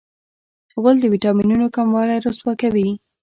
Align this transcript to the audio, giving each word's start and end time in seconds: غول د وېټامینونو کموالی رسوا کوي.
غول 0.81 0.97
د 1.01 1.05
وېټامینونو 1.13 1.65
کموالی 1.75 2.17
رسوا 2.25 2.53
کوي. 2.61 2.89